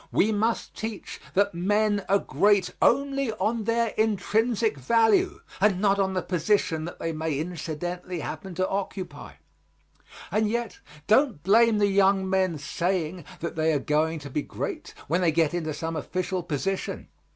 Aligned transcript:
We 0.11 0.31
must 0.31 0.75
teach 0.75 1.21
that 1.35 1.53
men 1.53 2.03
are 2.09 2.17
great 2.17 2.73
only 2.81 3.31
on 3.33 3.65
their 3.65 3.89
intrinsic 3.89 4.79
value, 4.79 5.41
and 5.59 5.79
not 5.79 5.99
on 5.99 6.15
the 6.15 6.23
position 6.23 6.85
that 6.85 6.97
they 6.97 7.11
may 7.11 7.37
incidentally 7.37 8.21
happen 8.21 8.55
to 8.55 8.67
occupy. 8.67 9.33
And 10.31 10.49
yet, 10.49 10.79
don't 11.05 11.43
blame 11.43 11.77
the 11.77 11.85
young 11.85 12.27
men 12.27 12.57
saying 12.57 13.25
that 13.41 13.55
they 13.55 13.73
are 13.73 13.77
going 13.77 14.17
to 14.21 14.31
be 14.31 14.41
great 14.41 14.95
when 15.07 15.21
they 15.21 15.31
get 15.31 15.53
into 15.53 15.71
some 15.71 15.95
official 15.95 16.41
position. 16.41 17.07